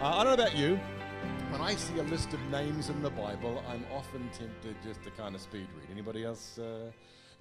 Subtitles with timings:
[0.00, 0.80] Uh, I don't know about you.
[1.50, 5.10] When I see a list of names in the Bible, I'm often tempted just to
[5.10, 5.90] kind of speed read.
[5.92, 6.90] Anybody else uh,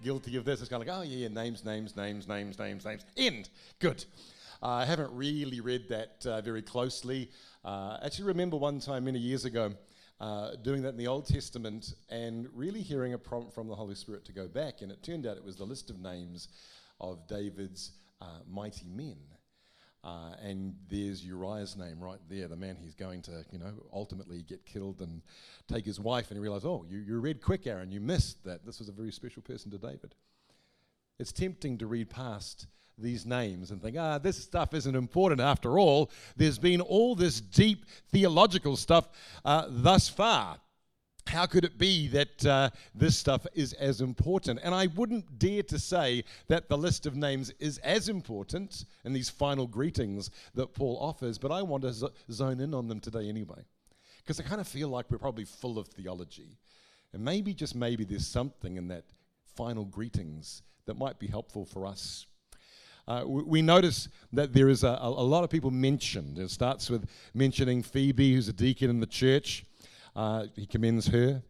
[0.03, 0.59] guilty of this?
[0.59, 3.05] It's kind of like, oh, yeah, yeah, names, names, names, names, names, names.
[3.15, 3.49] End.
[3.79, 4.03] Good.
[4.61, 7.31] Uh, I haven't really read that uh, very closely.
[7.63, 9.71] Uh, actually, remember one time many years ago
[10.19, 13.95] uh, doing that in the Old Testament and really hearing a prompt from the Holy
[13.95, 16.49] Spirit to go back, and it turned out it was the list of names
[16.99, 19.15] of David's uh, mighty men.
[20.03, 24.43] Uh, and there's Uriah's name right there, the man he's going to, you know, ultimately
[24.43, 25.21] get killed and
[25.67, 26.29] take his wife.
[26.29, 28.65] And he realized, oh, you, you read quick, Aaron, you missed that.
[28.65, 30.15] This was a very special person to David.
[31.19, 32.67] It's tempting to read past
[32.97, 36.11] these names and think, ah, this stuff isn't important after all.
[36.37, 39.09] There's been all this deep theological stuff
[39.43, 40.59] uh, thus far
[41.29, 44.59] how could it be that uh, this stuff is as important?
[44.63, 49.13] And I wouldn't dare to say that the list of names is as important in
[49.13, 52.99] these final greetings that Paul offers, but I want to z- zone in on them
[52.99, 53.63] today anyway.
[54.17, 56.57] Because I kind of feel like we're probably full of theology.
[57.13, 59.05] And maybe, just maybe, there's something in that
[59.55, 62.25] final greetings that might be helpful for us.
[63.07, 66.37] Uh, we, we notice that there is a, a, a lot of people mentioned.
[66.37, 69.65] It starts with mentioning Phoebe, who's a deacon in the church.
[70.15, 71.43] Uh, he commends her.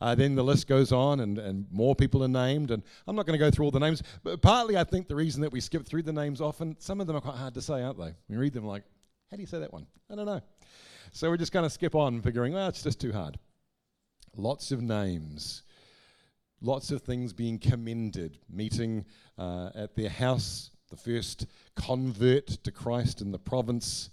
[0.00, 2.70] Uh, then the list goes on, and, and more people are named.
[2.70, 5.16] And I'm not going to go through all the names, but partly I think the
[5.16, 7.62] reason that we skip through the names often, some of them are quite hard to
[7.62, 8.14] say, aren't they?
[8.28, 8.82] We read them like,
[9.30, 9.86] how do you say that one?
[10.10, 10.42] I don't know.
[11.12, 13.38] So we're just going to skip on, figuring, well, it's just too hard.
[14.36, 15.62] Lots of names,
[16.60, 19.06] lots of things being commended, meeting
[19.38, 24.10] uh, at their house, the first convert to Christ in the province,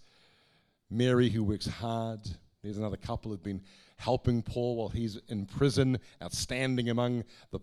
[0.90, 2.22] Mary who works hard.
[2.64, 3.62] There's another couple who've been
[3.98, 7.60] helping Paul while he's in prison, outstanding among the,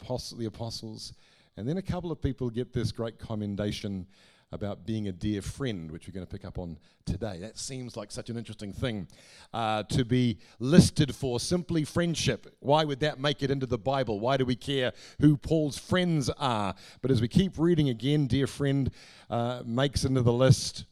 [0.47, 1.15] apostles.
[1.57, 4.07] And then a couple of people get this great commendation
[4.53, 7.39] about being a dear friend, which we're going to pick up on today.
[7.39, 9.07] That seems like such an interesting thing
[9.55, 12.55] uh, to be listed for simply friendship.
[12.61, 14.21] Why would that make it into the Bible?
[14.21, 16.75] Why do we care who Paul's friends are?
[17.01, 18.91] But as we keep reading again, dear friend
[19.31, 20.85] uh, makes into the list,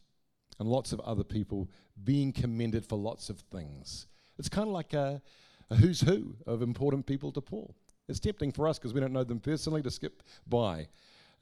[0.59, 1.69] and lots of other people
[2.03, 4.07] being commended for lots of things.
[4.37, 5.21] It's kind of like a,
[5.69, 7.75] a who's who of important people to Paul.
[8.07, 10.87] It's tempting for us because we don't know them personally to skip by.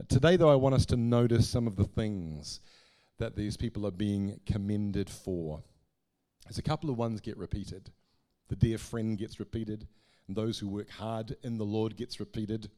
[0.10, 2.60] Today, though, I want us to notice some of the things
[3.18, 5.64] that these people are being commended for.
[6.46, 7.92] There's a couple of ones get repeated.
[8.50, 9.88] The dear friend gets repeated,
[10.28, 12.70] and those who work hard in the Lord gets repeated.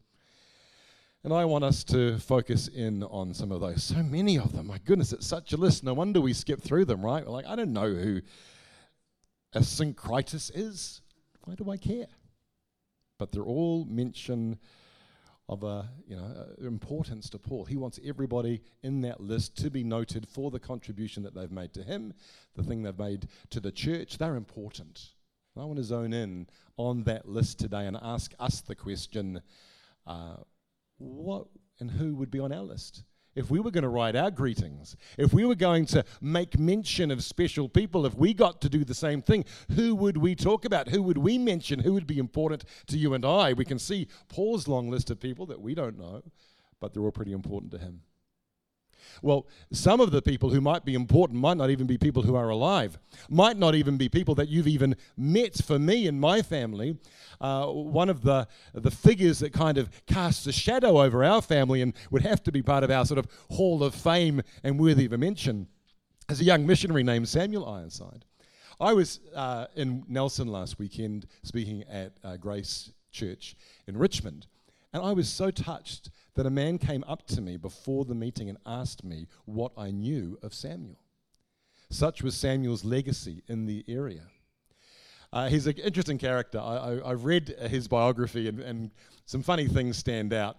[1.24, 3.84] And I want us to focus in on some of those.
[3.84, 4.68] So many of them.
[4.68, 5.84] My goodness, it's such a list.
[5.84, 7.26] No wonder we skip through them, right?
[7.26, 8.22] We're Like, I don't know who
[9.54, 11.02] Asyncritus is.
[11.44, 12.08] Why do I care?
[13.18, 14.60] But they're all mention
[15.50, 17.66] of a you know a importance to Paul.
[17.66, 21.74] He wants everybody in that list to be noted for the contribution that they've made
[21.74, 22.14] to him,
[22.56, 24.20] the thing they've made to the church.
[24.20, 25.10] They're important.
[25.58, 26.48] I want to zone in
[26.78, 29.42] on that list today and ask us the question:
[30.08, 30.38] uh,
[31.00, 31.48] What
[31.80, 33.04] and who would be on our list?
[33.36, 37.10] if we were going to write our greetings, if we were going to make mention
[37.10, 39.46] of special people, if we got to do the same thing,
[39.76, 40.90] who would we talk about?
[40.90, 41.80] Who would we mention?
[41.80, 43.54] Who would be important to you and I?
[43.54, 46.22] We can see Paul's long list of people that we don't know,
[46.80, 48.02] but they're all pretty important to him.
[49.22, 52.36] Well, some of the people who might be important might not even be people who
[52.36, 52.98] are alive,
[53.30, 55.56] might not even be people that you've even met.
[55.56, 56.98] For me and my family,
[57.42, 61.82] uh, one of the, the figures that kind of casts a shadow over our family
[61.82, 65.06] and would have to be part of our sort of hall of fame and worthy
[65.06, 65.68] of a mention
[66.30, 68.26] is a young missionary named Samuel Ironside.
[68.80, 73.56] I was uh, in Nelson last weekend speaking at uh, Grace Church
[73.88, 74.48] in Richmond.
[74.92, 78.50] And I was so touched that a man came up to me before the meeting
[78.50, 81.00] and asked me what I knew of Samuel.
[81.92, 84.24] Such was Samuel's legacy in the area.
[85.32, 86.60] Uh, he's an interesting character.
[86.60, 88.92] I, I, have read his biography, and, and,
[89.26, 90.58] some funny things stand out.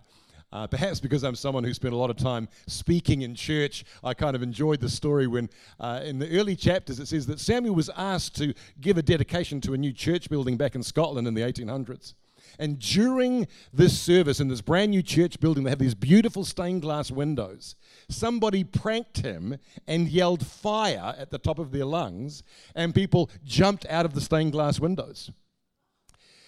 [0.53, 4.15] Uh, perhaps because I'm someone who spent a lot of time speaking in church, I
[4.15, 5.49] kind of enjoyed the story when,
[5.81, 9.61] uh, in the early chapters, it says that Samuel was asked to give a dedication
[9.63, 12.15] to a new church building back in Scotland in the 1800s.
[12.59, 16.83] And during this service in this brand new church building, they have these beautiful stained
[16.83, 17.77] glass windows.
[18.09, 22.43] Somebody pranked him and yelled fire at the top of their lungs,
[22.75, 25.31] and people jumped out of the stained glass windows.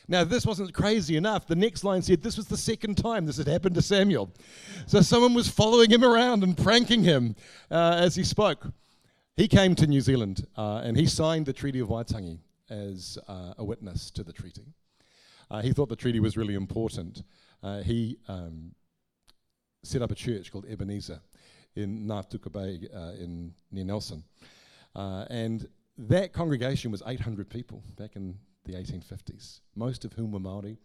[0.08, 1.46] Now, this wasn't crazy enough.
[1.46, 4.30] The next line said this was the second time this had happened to Samuel.
[4.86, 7.36] So someone was following him around and pranking him
[7.70, 8.66] uh, as he spoke.
[9.36, 12.38] He came to New Zealand uh, and he signed the Treaty of Waitangi
[12.68, 14.66] as uh, a witness to the treaty.
[15.52, 17.22] Uh, he thought the treaty was really important.
[17.62, 18.72] Uh, he um,
[19.84, 21.20] set up a church called Ebenezer
[21.76, 24.24] in Ngātuka Bay uh, in, near Nelson.
[24.96, 25.68] Uh, and
[25.98, 30.78] that congregation was 800 people back in the 1850s, most of whom were Maori.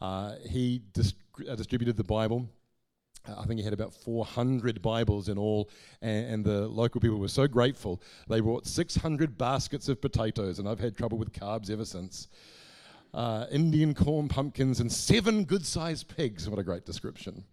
[0.00, 1.14] Uh, he dis-
[1.56, 2.48] distributed the Bible.
[3.28, 5.70] I think he had about 400 Bibles in all,
[6.00, 8.02] and, and, the local people were so grateful.
[8.28, 12.26] They brought 600 baskets of potatoes, and I've had trouble with carbs ever since.
[13.14, 16.48] Uh, Indian corn pumpkins and seven good sized pigs.
[16.48, 17.44] What a great description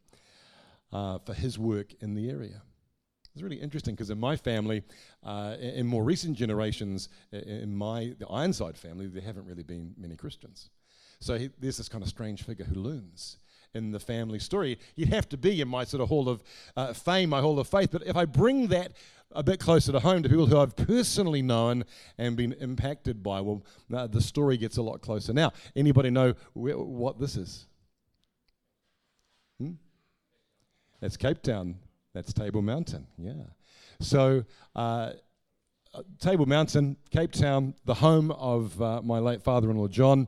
[0.93, 2.61] uh, for his work in the area.
[3.33, 4.83] It's really interesting because in my family,
[5.23, 10.15] uh, in more recent generations, in my the Ironside family, there haven't really been many
[10.15, 10.69] Christians.
[11.19, 13.37] So he, there's this kind of strange figure who looms
[13.73, 14.79] in the family story.
[14.95, 16.43] You'd have to be in my sort of hall of
[16.75, 17.91] uh, fame, my hall of faith.
[17.91, 18.93] But if I bring that
[19.31, 21.85] a bit closer to home to people who I've personally known
[22.17, 25.33] and been impacted by, well, the story gets a lot closer.
[25.33, 27.67] Now, anybody know wh- what this is?
[29.59, 29.73] Hmm?
[30.99, 31.75] That's Cape Town.
[32.13, 33.05] That's Table Mountain.
[33.17, 33.33] Yeah.
[33.99, 34.45] So,
[34.75, 35.11] uh,
[35.93, 40.27] uh, Table Mountain, Cape Town, the home of uh, my late father in law, John.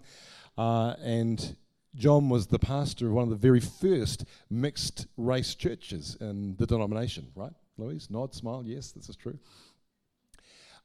[0.57, 1.55] Uh, and
[1.95, 6.65] John was the pastor of one of the very first mixed race churches in the
[6.65, 7.53] denomination, right?
[7.77, 9.39] Louise, nod, smile, yes, this is true.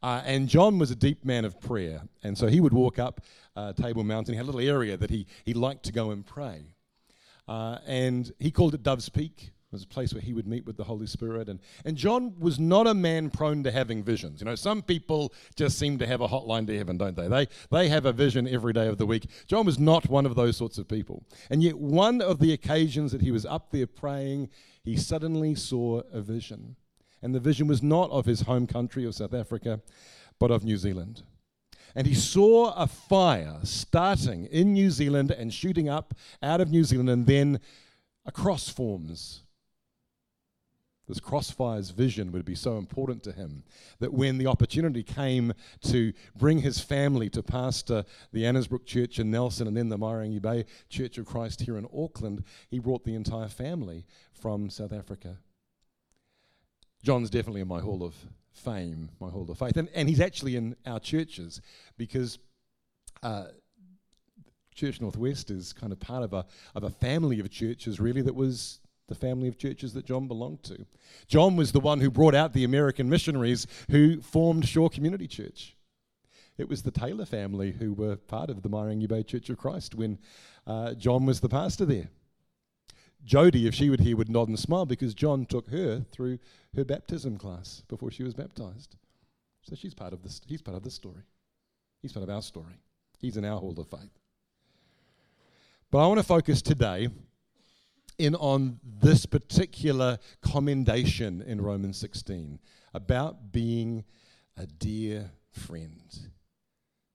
[0.03, 2.03] Uh, and John was a deep man of prayer.
[2.23, 3.23] And so he would walk up
[3.57, 4.35] uh, Table Mountain.
[4.35, 6.67] He had a little area that he, he liked to go and pray.
[7.49, 10.77] Uh, and he called it Dove's Peak was a place where he would meet with
[10.77, 11.49] the Holy Spirit.
[11.49, 14.41] And, and John was not a man prone to having visions.
[14.41, 17.29] You know, some people just seem to have a hotline to heaven, don't they?
[17.29, 19.27] They, they have a vision every day of the week.
[19.49, 21.25] John was not one of those sorts of people.
[21.51, 24.51] And yet, one of the occasions that he was up there praying,
[24.85, 26.77] he suddenly saw a vision.
[27.23, 29.81] And the vision was not of his home country of South Africa,
[30.39, 31.23] but of New Zealand.
[31.97, 36.85] And he saw a fire starting in New Zealand and shooting up out of New
[36.85, 37.59] Zealand, and then
[38.27, 39.43] across forms
[41.09, 43.63] this crossfire's vision would be so important to him
[44.01, 49.31] that when the opportunity came to bring his family to pastor the Annesbrook Church in
[49.31, 53.15] Nelson and then the Mairangi Bay Church of Christ here in Auckland, he brought the
[53.15, 55.39] entire family from South Africa.
[57.03, 58.15] John's definitely in my hall of
[58.53, 61.61] fame, my hall of faith, and, and he's actually in our churches
[61.97, 62.39] because.
[63.23, 63.47] Uh,
[64.75, 66.45] Church Northwest is kind of part of a,
[66.75, 70.63] of a family of churches, really, that was the family of churches that John belonged
[70.65, 70.85] to.
[71.29, 75.77] John was the one who brought out the American missionaries who formed Shore Community Church.
[76.59, 79.95] It was the Taylor family who were part of the Mairangi Bay Church of Christ
[79.95, 80.19] when
[80.67, 82.09] uh, John was the pastor there.
[83.25, 86.39] Jody, if she would hear, would nod and smile because John took her through
[86.75, 88.97] her baptism class before she was baptized.
[89.63, 90.41] So she's part of this.
[90.47, 91.23] He's part of this story.
[92.01, 92.81] He's part of our story.
[93.19, 94.19] He's in our hall of faith.
[95.91, 97.09] But I want to focus today
[98.19, 102.59] in on this particular commendation in Romans 16
[102.95, 104.05] about being
[104.57, 106.31] a dear friend.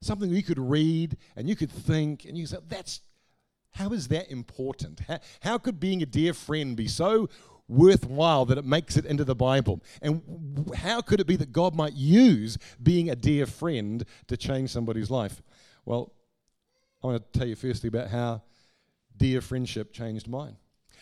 [0.02, 3.02] Something you could read and you could think and you say, that's
[3.72, 5.00] how is that important?
[5.08, 7.30] How, how could being a dear friend be so
[7.68, 9.82] worthwhile that it makes it into the Bible?
[10.02, 14.72] And how could it be that God might use being a dear friend to change
[14.72, 15.42] somebody's life?
[15.86, 16.12] Well,
[17.02, 18.44] I want to tell you firstly about how
[19.18, 20.58] dear friendship changed mine.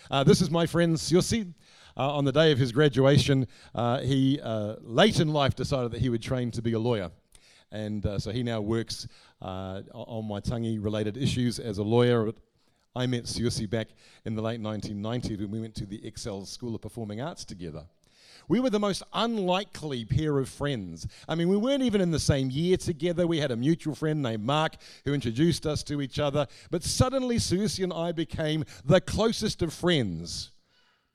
[0.10, 1.54] Uh, this is my friend Siusi.
[1.98, 6.00] Uh, on the day of his graduation, uh, he uh, late in life decided that
[6.00, 7.12] he would train to be a lawyer.
[7.72, 9.08] And uh, so he now works
[9.42, 12.32] uh, on Waitangi related issues as a lawyer.
[12.96, 13.90] I met Siusi back
[14.26, 17.86] in the late 1990s when we went to the Excel School of Performing Arts together.
[18.50, 21.08] We were the most unlikely pair of friends.
[21.28, 23.28] I mean, we weren't even in the same year together.
[23.28, 24.74] We had a mutual friend named Mark
[25.06, 26.48] who introduced us to each other.
[26.72, 30.52] But suddenly, Siusi and I became the closest of friends.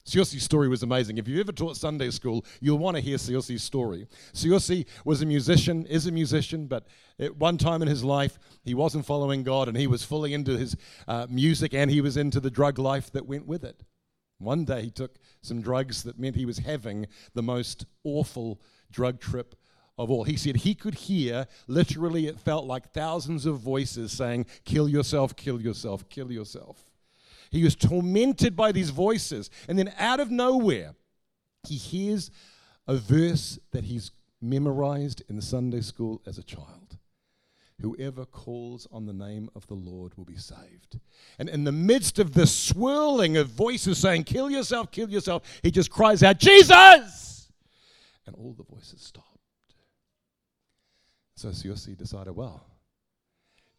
[0.07, 1.19] Siusi's story was amazing.
[1.19, 4.07] If you've ever taught Sunday school, you'll want to hear Siusi's story.
[4.33, 6.87] Siusi was a musician, is a musician, but
[7.19, 10.57] at one time in his life, he wasn't following God and he was fully into
[10.57, 10.77] his
[11.09, 13.83] uh, music and he was into the drug life that went with it.
[14.39, 18.61] One day he took some drugs that meant he was having the most awful
[18.91, 19.55] drug trip
[19.97, 20.25] of all.
[20.25, 25.37] He said he could hear, literally, it felt like thousands of voices saying, Kill yourself,
[25.37, 26.91] kill yourself, kill yourself.
[27.51, 29.51] He was tormented by these voices.
[29.69, 30.95] And then out of nowhere,
[31.69, 32.31] he hears
[32.87, 34.11] a verse that he's
[34.41, 36.99] memorized in Sunday school as a child.
[37.81, 41.01] Whoever calls on the name of the Lord will be saved.
[41.39, 45.71] And in the midst of the swirling of voices saying, Kill yourself, kill yourself, he
[45.71, 47.51] just cries out, Jesus!
[48.27, 49.29] And all the voices stopped.
[51.37, 52.65] So Siusi decided, well,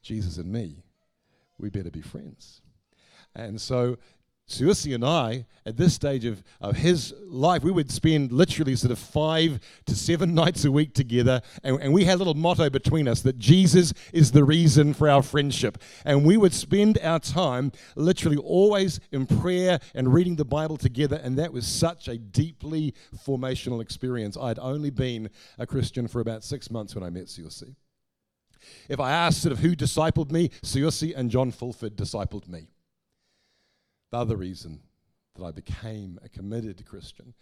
[0.01, 0.83] Jesus and me,
[1.57, 2.61] we better be friends.
[3.33, 3.97] And so
[4.47, 8.91] Susi and I, at this stage of, of his life, we would spend literally sort
[8.91, 11.41] of five to seven nights a week together.
[11.63, 15.09] And, and, we had a little motto between us that Jesus is the reason for
[15.09, 15.79] our friendship.
[16.05, 21.19] And we would spend our time literally always in prayer and reading the Bible together.
[21.23, 22.93] And that was such a deeply
[23.25, 24.37] formational experience.
[24.37, 27.75] I'd only been a Christian for about six months when I met Susi.
[28.89, 32.67] If I asked sort of who discipled me, Susi and John Fulford discipled me.
[34.11, 34.79] The other reason
[35.35, 37.33] that I became a committed Christian.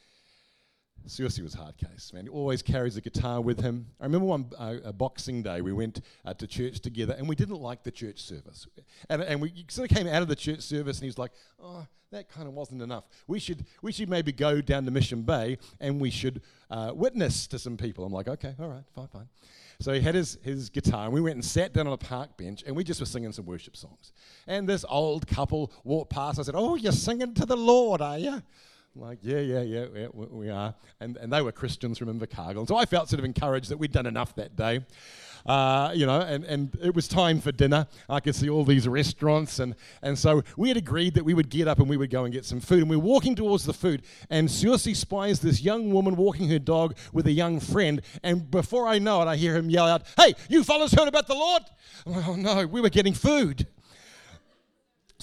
[1.05, 2.23] Susi was hard case, man.
[2.23, 3.87] He always carries a guitar with him.
[3.99, 7.35] I remember one uh, a Boxing Day, we went uh, to church together, and we
[7.35, 8.67] didn't like the church service.
[9.09, 11.85] And, and we sort of came out of the church service, and he's like, "Oh,
[12.11, 13.03] that kind of wasn't enough.
[13.27, 17.47] We should, we should maybe go down to Mission Bay, and we should uh, witness
[17.47, 19.27] to some people." I'm like, "Okay, all right, fine, fine."
[19.79, 22.37] So he had his, his guitar, and we went and sat down on a park
[22.37, 24.13] bench, and we just were singing some worship songs.
[24.47, 26.39] And this old couple walked past.
[26.39, 28.41] I said, Oh, you're singing to the Lord, are you?
[28.95, 30.75] I'm like, yeah, yeah, yeah, yeah, we are.
[30.99, 32.59] And, and they were Christians from Invercargill.
[32.59, 34.81] And so I felt sort of encouraged that we'd done enough that day.
[35.45, 37.87] Uh, you know, and, and it was time for dinner.
[38.09, 39.59] I could see all these restaurants.
[39.59, 42.23] And, and so we had agreed that we would get up and we would go
[42.23, 42.79] and get some food.
[42.79, 44.03] And we were walking towards the food.
[44.29, 48.01] And Susi spies this young woman walking her dog with a young friend.
[48.23, 51.27] And before I know it, I hear him yell out, Hey, you fellas heard about
[51.27, 51.63] the Lord?
[52.05, 53.67] Like, oh, no, we were getting food.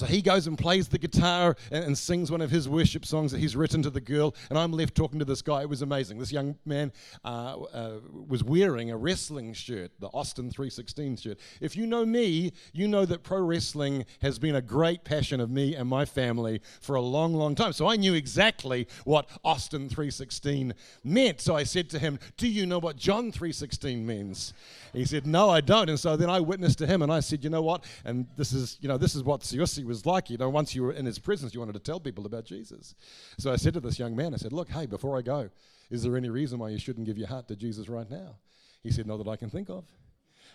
[0.01, 3.33] So he goes and plays the guitar and, and, sings one of his worship songs
[3.33, 4.35] that he's written to the girl.
[4.49, 5.61] And I'm left talking to this guy.
[5.61, 6.19] It was amazing.
[6.19, 6.91] This young man
[7.23, 11.39] uh, uh, was wearing a wrestling shirt, the Austin 316 shirt.
[11.61, 15.51] If you know me, you know that pro wrestling has been a great passion of
[15.51, 17.75] me and my family for a long, long time.
[17.75, 20.73] So I knew exactly what Austin 316
[21.05, 21.43] meant.
[21.43, 24.55] So I said to him, Do you know what John 316 means?
[24.95, 25.91] He said, No, I don't.
[25.91, 27.85] And so then I witnessed to him and I said, You know what?
[28.07, 30.31] And this is, you know, this is what Siusi was like.
[30.31, 32.95] You know, once you were in his presence, you wanted to tell people about Jesus.
[33.39, 35.51] So I said to this young man, I said, Look, hey, before I go,
[35.91, 38.37] is there any reason why you shouldn't give your heart to Jesus right now?
[38.83, 39.85] He said, Not that I can think of.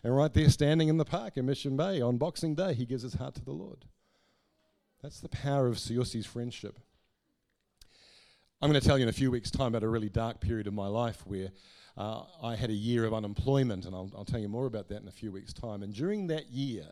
[0.04, 3.04] And right there, standing in the park in Mission Bay on Boxing Day, he gives
[3.04, 3.86] his heart to the Lord.
[5.02, 6.80] That's the power of Siusi's friendship.
[8.62, 10.66] I'm going to tell you in a few weeks' time about a really dark period
[10.66, 11.52] of my life where
[11.98, 15.02] uh, I had a year of unemployment, and I'll, I'll, tell you more about that
[15.02, 15.84] in a few weeks' time.
[15.84, 16.88] And during that year,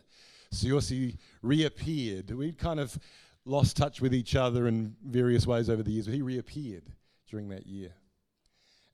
[0.53, 2.31] Siusi reappeared.
[2.31, 2.97] We'd kind of
[3.45, 6.83] lost touch with each other in various ways over the years, but he reappeared
[7.29, 7.93] during that year.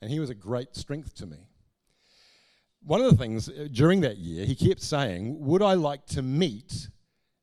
[0.01, 1.37] And he was a great strength to me.
[2.81, 6.21] One of the things uh, during that year, he kept saying, Would I like to
[6.21, 6.87] meet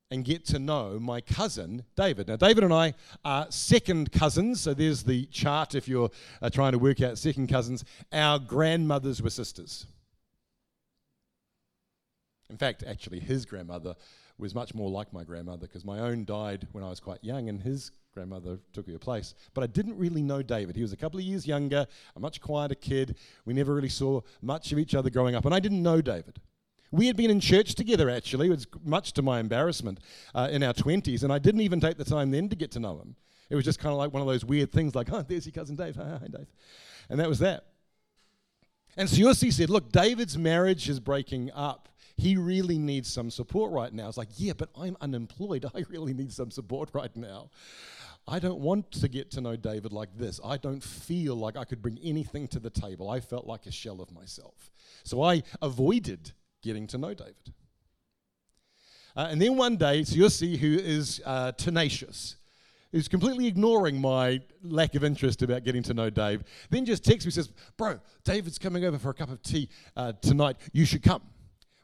[0.09, 2.27] and get to know my cousin David.
[2.27, 2.93] Now, David and I
[3.25, 6.09] are second cousins, so there's the chart if you're
[6.41, 7.83] uh, trying to work out second cousins.
[8.11, 9.85] Our grandmothers were sisters.
[12.49, 13.95] In fact, actually, his grandmother
[14.37, 17.49] was much more like my grandmother because my own died when I was quite young
[17.49, 19.33] and his grandmother took her place.
[19.53, 20.75] But I didn't really know David.
[20.75, 21.85] He was a couple of years younger,
[22.15, 23.17] a much quieter kid.
[23.45, 26.39] We never really saw much of each other growing up, and I didn't know David.
[26.91, 29.99] We had been in church together, actually, it was much to my embarrassment,
[30.33, 32.79] uh, in our 20s, and I didn't even take the time then to get to
[32.79, 33.15] know him.
[33.49, 35.53] It was just kind of like one of those weird things, like, oh, there's your
[35.53, 35.95] cousin Dave.
[35.97, 36.47] Hi, Dave.
[37.09, 37.65] And that was that.
[38.95, 41.87] And Siusi said, look, David's marriage is breaking up
[42.17, 44.07] he really needs some support right now.
[44.07, 45.65] It's like, yeah, but I'm unemployed.
[45.75, 47.49] I really need some support right now.
[48.27, 50.39] I don't want to get to know David like this.
[50.43, 53.09] I don't feel like I could bring anything to the table.
[53.09, 54.69] I felt like a shell of myself.
[55.03, 57.53] So I avoided getting to know David.
[59.15, 62.35] Uh, and then one day, so you'll see who is uh, tenacious,
[62.91, 67.25] who's completely ignoring my lack of interest about getting to know Dave, then just texts
[67.25, 70.57] me says, Bro, David's coming over for a cup of tea uh, tonight.
[70.73, 71.21] You should come.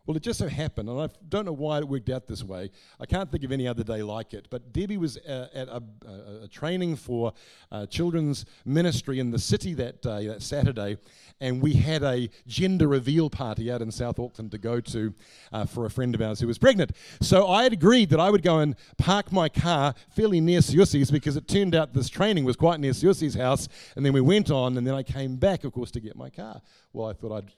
[0.05, 2.71] Well, it just so happened, and I don't know why it worked out this way.
[2.99, 4.47] I can't think of any other day like it.
[4.49, 7.31] But Debbie was uh, at a, a, a, training for
[7.71, 10.97] uh, children's ministry in the city that day, that Saturday,
[11.39, 15.13] and we had a gender reveal party out in South Auckland to go to
[15.53, 16.91] uh, for a friend of ours who was pregnant.
[17.21, 21.11] So I had agreed that I would go and park my car fairly near Siusi's
[21.11, 24.51] because it turned out this training was quite near Siusi's house, and then we went
[24.51, 26.61] on, and then I came back, of course, to get my car.
[26.91, 27.53] Well, I thought I'd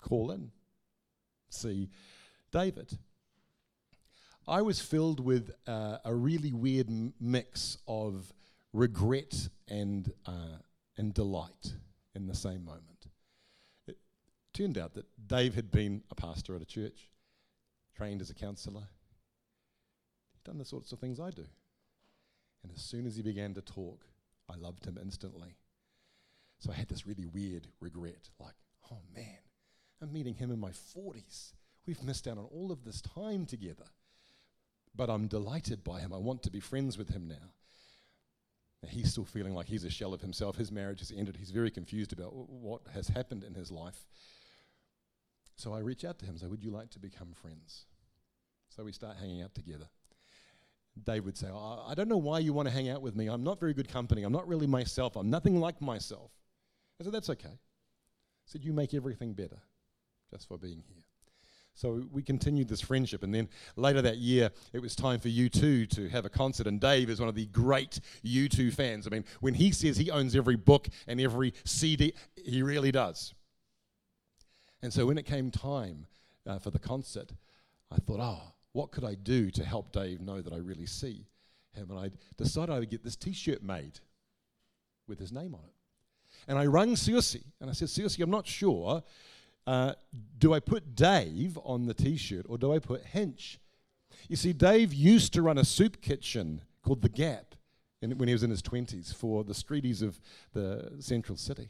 [0.00, 0.50] call in
[1.54, 1.88] see
[2.50, 2.98] David.
[4.46, 8.32] I was filled with uh, a really weird m- mix of
[8.72, 10.58] regret and, uh,
[10.98, 11.72] and delight
[12.14, 13.06] in the same moment.
[13.86, 13.96] It
[14.52, 17.08] turned out that Dave had been a pastor at a church,
[17.96, 18.88] trained as a counselor.
[20.44, 21.46] Done the sorts of things I do.
[22.62, 24.04] And as soon as he began to talk,
[24.50, 25.56] I loved him instantly.
[26.58, 28.54] So I had this really weird regret like,
[28.90, 29.38] oh man,
[30.02, 31.52] I'm meeting him in my 40s.
[31.86, 33.84] We've missed out on all of this time together.
[34.96, 36.12] But I'm delighted by him.
[36.12, 37.52] I want to be friends with him now.
[38.88, 40.56] He's still feeling like he's a shell of himself.
[40.56, 41.36] His marriage has ended.
[41.36, 44.04] He's very confused about what has happened in his life.
[45.56, 47.86] So I reach out to him and say, Would you like to become friends?
[48.68, 49.88] So we start hanging out together.
[51.02, 53.26] Dave would say, oh, I don't know why you want to hang out with me.
[53.26, 54.22] I'm not very good company.
[54.22, 55.16] I'm not really myself.
[55.16, 56.30] I'm nothing like myself.
[57.00, 57.48] I said, That's okay.
[57.48, 59.58] I said, You make everything better
[60.30, 61.04] just for being here.
[61.74, 63.24] So we continued this friendship.
[63.24, 66.68] And then later that year, it was time for U2 to have a concert.
[66.68, 69.06] And Dave is one of the great U2 fans.
[69.06, 73.34] I mean, when he says he owns every book and every CD, he really does.
[74.82, 76.06] And so when it came time
[76.46, 77.32] uh, for the concert,
[77.90, 81.26] I thought, oh, what could I do to help Dave know that I really see
[81.72, 81.90] him?
[81.90, 83.98] And I decided I would get this t shirt made
[85.08, 85.74] with his name on it.
[86.46, 89.02] And I rang Siusi and I said, Siusi, I'm not sure.
[89.66, 89.94] Uh,
[90.38, 93.58] do I put Dave on the t shirt or do I put Hinch?
[94.28, 97.54] You see, Dave used to run a soup kitchen called The Gap
[98.02, 100.20] in, when he was in his 20s for the streeties of
[100.52, 101.68] the central city.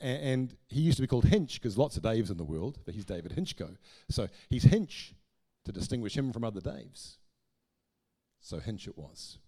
[0.00, 2.78] A- and he used to be called Hinch because lots of Daves in the world,
[2.84, 3.76] but he's David Hinchko.
[4.08, 5.14] So he's Hinch
[5.64, 7.16] to distinguish him from other Daves.
[8.40, 9.38] So Hinch it was.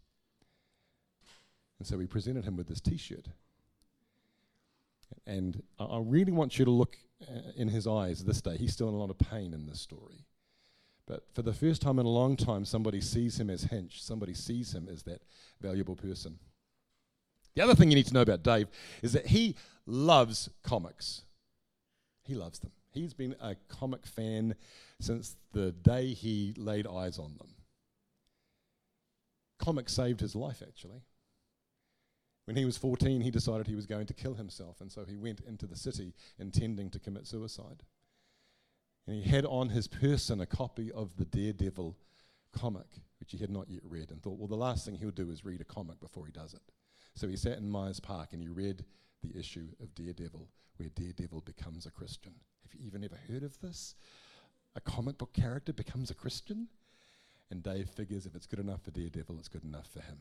[1.79, 3.29] And so we presented him with this t shirt.
[5.27, 8.57] And I, really want you to look uh, in his eyes this day.
[8.57, 10.25] He's still in a lot of pain in this story.
[11.07, 14.03] But for the first time in a long time, somebody sees him as Hinch.
[14.03, 15.23] Somebody sees him as that
[15.61, 16.39] valuable person.
[17.55, 18.69] The other thing you need to know about Dave
[19.03, 21.23] is that he loves comics.
[22.25, 22.71] He loves them.
[22.93, 24.55] He's been a comic fan
[25.01, 27.49] since the day he laid eyes on them.
[29.59, 31.03] Comics saved his life, actually.
[32.47, 35.17] When he was 14, he decided he was going to kill himself, and so he
[35.17, 37.83] went into the city intending to commit suicide.
[39.07, 41.97] And he had on his person a copy of the Daredevil
[42.53, 42.87] comic,
[43.21, 45.45] which he had not yet read, and thought, well, the last thing he'll do is
[45.45, 46.63] read a comic before he does it.
[47.15, 48.85] So he sat in Myers Park and he read
[49.23, 52.35] the issue of Daredevil, where Daredevil becomes a Christian.
[52.63, 53.95] Have you even ever heard of this?
[54.77, 56.69] A comic book character becomes a Christian?
[57.51, 60.19] And Dave figures if it's good enough for Daredevil, it's good enough for him.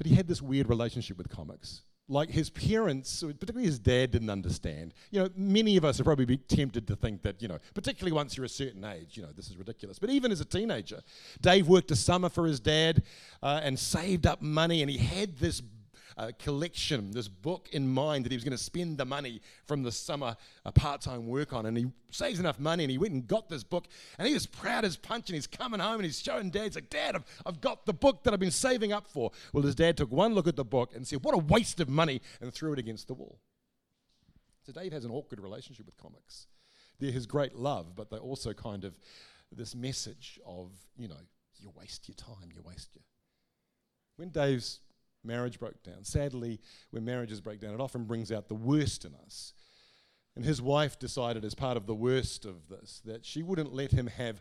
[0.00, 1.82] But he had this weird relationship with comics.
[2.08, 4.94] Like his parents, particularly his dad, didn't understand.
[5.10, 8.34] You know, many of us are probably tempted to think that, you know, particularly once
[8.34, 9.98] you're a certain age, you know, this is ridiculous.
[9.98, 11.02] But even as a teenager,
[11.42, 13.02] Dave worked a summer for his dad
[13.42, 15.60] uh, and saved up money, and he had this
[16.38, 19.92] collection, this book in mind that he was going to spend the money from the
[19.92, 21.66] summer uh, part time work on.
[21.66, 23.86] And he saves enough money and he went and got this book.
[24.18, 25.28] And he was proud as punch.
[25.28, 27.92] And he's coming home and he's showing dad, he's like, Dad, I've, I've got the
[27.92, 29.30] book that I've been saving up for.
[29.52, 31.88] Well, his dad took one look at the book and said, What a waste of
[31.88, 33.38] money, and threw it against the wall.
[34.62, 36.46] So Dave has an awkward relationship with comics.
[36.98, 38.94] They're his great love, but they're also kind of
[39.50, 41.16] this message of, you know,
[41.58, 43.02] you waste your time, you waste your.
[44.16, 44.80] When Dave's
[45.24, 46.04] marriage broke down.
[46.04, 49.54] Sadly, when marriages break down, it often brings out the worst in us.
[50.36, 53.92] And his wife decided, as part of the worst of this, that she wouldn't let
[53.92, 54.40] him have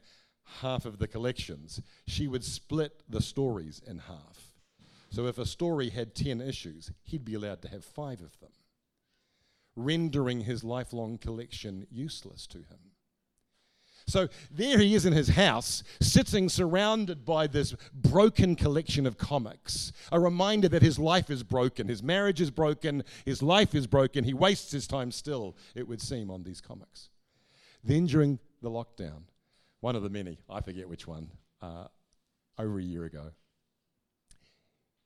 [0.61, 1.81] half of the collections.
[2.07, 4.53] She would split the stories in half.
[5.11, 8.51] So if a story had 10 issues, he'd be allowed to have five of them,
[9.75, 12.91] rendering his lifelong collection useless to him.
[14.09, 19.93] So there he is in his house, sitting surrounded by this broken collection of comics.
[20.11, 24.23] A reminder that his life is broken, his marriage is broken, his life is broken.
[24.23, 27.09] He wastes his time still, it would seem, on these comics.
[27.83, 29.23] Then during the lockdown,
[29.79, 31.29] one of the many, I forget which one,
[31.61, 31.85] uh,
[32.57, 33.31] over a year ago,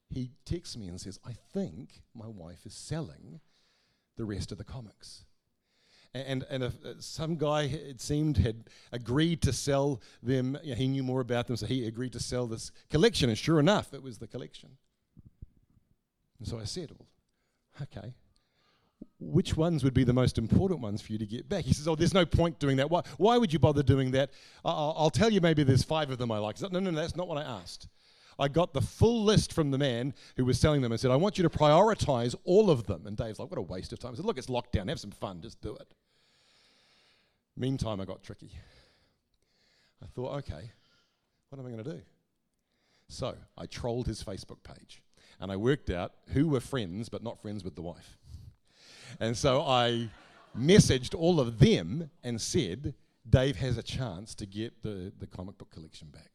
[0.09, 3.41] he texts me and says, I think my wife is selling
[4.15, 5.25] the rest of the comics
[6.13, 10.57] and, and uh, some guy, it seemed, had agreed to sell them.
[10.63, 13.29] You know, he knew more about them, so he agreed to sell this collection.
[13.29, 14.69] And sure enough, it was the collection.
[16.39, 17.07] And so I said, well,
[17.81, 18.13] okay,
[19.19, 21.63] which ones would be the most important ones for you to get back?
[21.65, 22.91] He says, oh, there's no point doing that.
[22.91, 24.31] Why, why would you bother doing that?
[24.63, 26.61] I'll, I'll tell you maybe there's five of them I like.
[26.61, 27.87] no, no, no, that's not what I asked.
[28.37, 31.15] I got the full list from the man who was selling them and said, I
[31.15, 33.05] want you to prioritize all of them.
[33.05, 34.13] And Dave's like, what a waste of time.
[34.13, 34.89] I said, look, it's lockdown.
[34.89, 35.41] Have some fun.
[35.41, 35.93] Just do it.
[37.55, 38.51] Meantime, I got tricky.
[40.01, 40.71] I thought, okay,
[41.49, 42.01] what am I going to do?
[43.09, 45.01] So I trolled his Facebook page
[45.39, 48.17] and I worked out who were friends but not friends with the wife.
[49.19, 50.09] And so I
[50.57, 52.95] messaged all of them and said,
[53.29, 56.31] Dave has a chance to get the, the comic book collection back.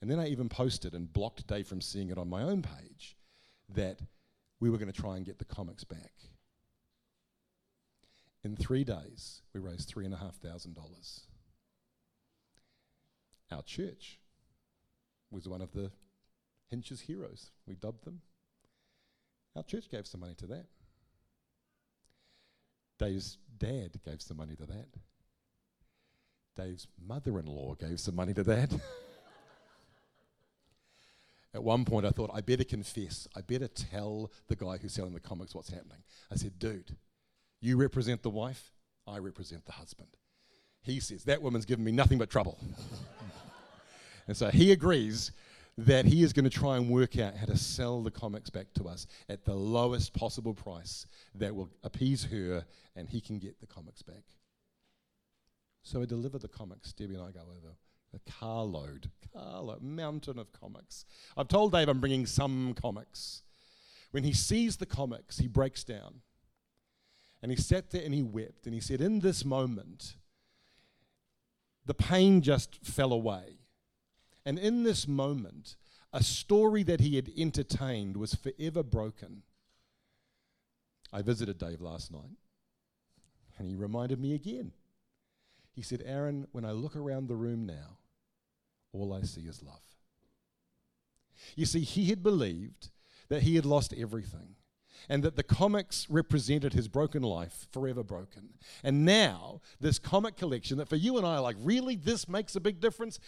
[0.00, 3.16] And then I even posted and blocked Dave from seeing it on my own page
[3.74, 4.00] that
[4.60, 6.12] we were going to try and get the comics back.
[8.50, 11.20] In three days, we raised $3,500.
[13.52, 14.18] Our church
[15.30, 15.92] was one of the
[16.68, 18.22] Hinch's Heroes, we dubbed them.
[19.54, 20.66] Our church gave some money to that.
[22.98, 24.88] Dave's dad gave some money to that.
[26.56, 28.72] Dave's mother in law gave some money to that.
[31.54, 33.28] At one point, I thought, I better confess.
[33.36, 36.02] I better tell the guy who's selling the comics what's happening.
[36.32, 36.96] I said, dude,
[37.60, 38.72] you represent the wife,
[39.06, 40.08] I represent the husband.
[40.82, 42.58] He says, that woman's given me nothing but trouble.
[44.26, 45.32] and so he agrees
[45.76, 48.66] that he is going to try and work out how to sell the comics back
[48.74, 52.64] to us at the lowest possible price that will appease her
[52.96, 54.24] and he can get the comics back.
[55.82, 56.92] So I deliver the comics.
[56.92, 57.74] Debbie and I go over
[58.12, 61.04] a carload, carload, mountain of comics.
[61.36, 63.42] I've told Dave I'm bringing some comics.
[64.10, 66.20] When he sees the comics, he breaks down.
[67.42, 68.66] And he sat there and he wept.
[68.66, 70.16] And he said, In this moment,
[71.86, 73.58] the pain just fell away.
[74.44, 75.76] And in this moment,
[76.12, 79.42] a story that he had entertained was forever broken.
[81.12, 82.36] I visited Dave last night,
[83.58, 84.72] and he reminded me again.
[85.72, 87.98] He said, Aaron, when I look around the room now,
[88.92, 89.82] all I see is love.
[91.56, 92.90] You see, he had believed
[93.28, 94.56] that he had lost everything
[95.08, 98.50] and that the comics represented his broken life, forever broken.
[98.82, 102.56] And now, this comic collection that for you and I are like, really, this makes
[102.56, 103.18] a big difference,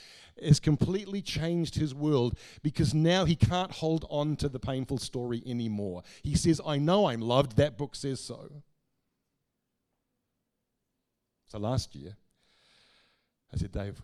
[0.42, 5.42] has completely changed his world because now he can't hold on to the painful story
[5.46, 6.02] anymore.
[6.22, 8.62] He says, I know I'm loved, that book says so.
[11.48, 12.16] So last year,
[13.52, 14.00] I said, Dave,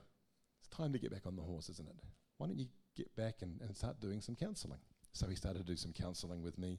[0.59, 1.96] it's time to get back on the horse, isn't it?
[2.37, 4.81] Why don't you get back and, and start doing some counseling?
[5.12, 6.78] So he started to do some counseling with me.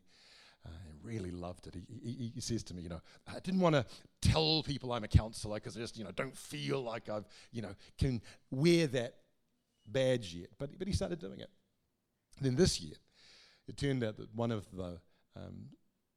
[0.66, 0.72] I
[1.04, 1.76] really loved it.
[1.76, 3.86] He, he, he, says to me, you know, I didn't want to
[4.22, 7.62] tell people I'm a counselor because I just, you know, don't feel like I've, you
[7.62, 9.16] know, can wear that
[9.88, 10.50] badge yet.
[10.58, 11.50] But, but he started doing it.
[12.42, 12.96] Then this year,
[13.68, 15.00] it turned out that one of the
[15.36, 15.70] um,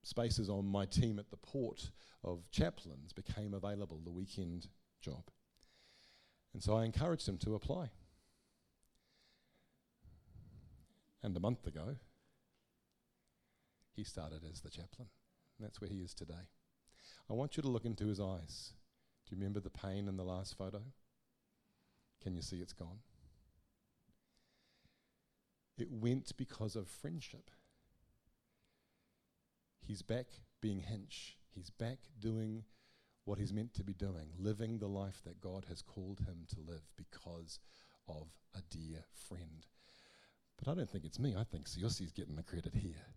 [0.02, 1.90] spaces on my team at the port
[2.24, 4.68] of chaplains became available, the weekend
[5.00, 5.24] job.
[6.54, 7.90] And so I encouraged him to apply.
[11.22, 11.96] And a month ago,
[13.94, 15.08] he started as the chaplain.
[15.58, 16.48] And that's where he is today.
[17.30, 18.72] I want you to look into his eyes.
[19.26, 20.82] Do you remember the pain in the last photo?
[22.22, 22.98] Can you see it's gone?
[25.78, 27.50] It went because of friendship.
[29.80, 30.26] He's back
[30.60, 31.36] being Hinch.
[31.54, 32.64] He's back doing
[33.24, 36.60] what he's meant to be doing, living the life that God has called him to
[36.60, 37.58] live because
[38.08, 39.66] of a dear friend.
[40.58, 41.34] But I don't think it's me.
[41.36, 43.14] I think Siosi's getting the credit here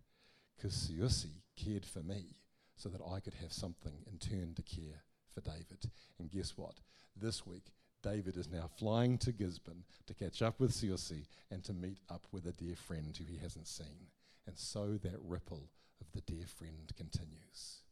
[0.56, 2.36] because Siosi cared for me
[2.76, 5.90] so that I could have something in turn to care for David.
[6.18, 6.80] And guess what?
[7.16, 11.72] This week, David is now flying to Gisborne to catch up with Siosi and to
[11.72, 14.08] meet up with a dear friend who he hasn't seen.
[14.46, 17.82] And so that ripple of the dear friend continues.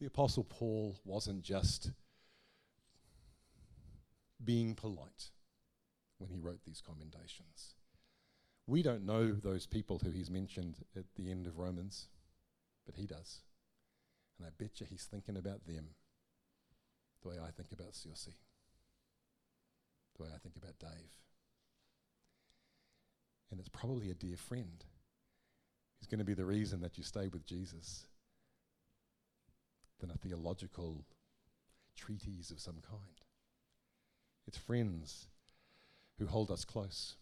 [0.00, 1.90] The Apostle Paul wasn't just
[4.44, 5.30] being polite
[6.18, 7.74] when he wrote these commendations.
[8.68, 12.08] We don't know those people who he's mentioned at the end of Romans,
[12.84, 13.40] but he does.
[14.38, 15.86] And I bet you he's thinking about them
[17.22, 18.34] the way I think about Siosi,
[20.16, 21.10] the way I think about Dave.
[23.50, 24.84] And it's probably a dear friend
[25.98, 28.04] who's going to be the reason that you stay with Jesus
[29.98, 31.06] than a theological
[31.96, 33.22] treatise of some kind.
[34.46, 35.28] It's friends
[36.18, 37.16] who hold us close.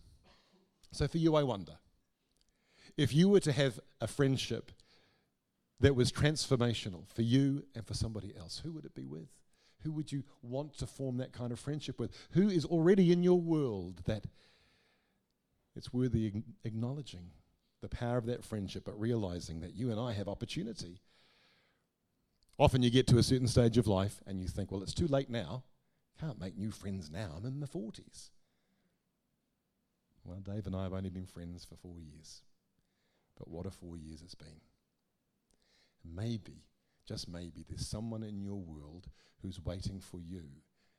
[0.96, 1.74] So for you, I wonder
[2.96, 4.72] if you were to have a friendship
[5.80, 9.28] that was transformational for you and for somebody else, who would it be with?
[9.82, 12.10] Who would you want to form that kind of friendship with?
[12.30, 14.24] Who is already in your world that
[15.74, 16.32] it's worthy
[16.64, 17.30] acknowledging
[17.82, 21.02] the power of that friendship, but realizing that you and I have opportunity
[22.58, 25.06] Often you get to a certain stage of life and you think, well, it's too
[25.06, 25.64] late now.
[26.18, 27.34] Can't make new friends now.
[27.36, 28.30] I'm in my 40s.
[30.26, 32.42] Well, Dave and I have only been friends for four years.
[33.38, 34.60] But what a four years it's been.
[36.04, 36.64] Maybe,
[37.06, 39.08] just maybe, there's someone in your world
[39.42, 40.42] who's waiting for you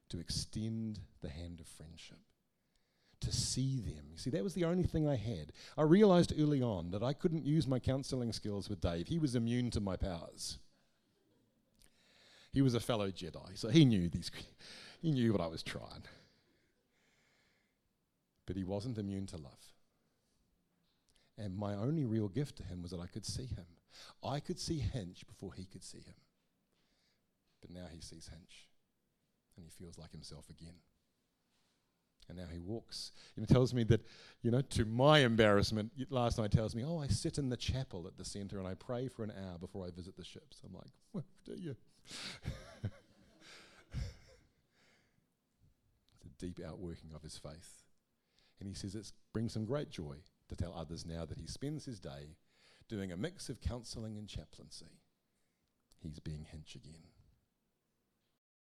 [0.09, 2.19] to extend the hand of friendship,
[3.19, 4.05] to see them.
[4.11, 5.51] You see, that was the only thing I had.
[5.77, 9.35] I realized early on that I couldn't use my counseling skills with Dave, he was
[9.35, 10.59] immune to my powers.
[12.53, 14.31] He was a fellow Jedi, so he knew these.
[14.99, 16.05] He knew what I was trying.
[18.47, 19.73] But he wasn't immune to love.
[21.37, 23.65] And my only real gift to him was that I could see him.
[24.23, 26.15] I could see Hinch before he could see him.
[27.61, 28.67] But now he sees Hinch
[29.55, 30.75] and he feels like himself again.
[32.29, 33.13] And now he walks.
[33.37, 34.05] He tells me that,
[34.41, 38.05] you know, to my embarrassment, last night tells me, oh, I sit in the chapel
[38.05, 40.61] at the centre and I pray for an hour before I visit the ships.
[40.65, 41.75] I'm like, well, do you?
[46.13, 47.86] it's a deep outworking of his faith.
[48.59, 50.17] And he says it brings him great joy
[50.49, 52.35] to tell others now that he spends his day
[52.87, 55.01] doing a mix of counselling and chaplaincy.
[56.01, 57.03] He's being Hinch again.